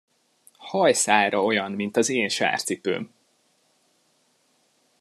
Hajszálra 0.57 1.43
olyan, 1.43 1.71
mint 1.71 1.97
az 1.97 2.09
én 2.09 2.29
sárcipőm! 2.29 3.11